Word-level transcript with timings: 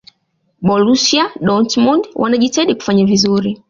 borusia 0.61 1.31
dortmund 1.39 2.07
wanajitahidi 2.15 2.75
kufanya 2.75 3.05
vizuri 3.05 3.59